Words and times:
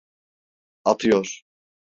Atıyor… 0.85 1.43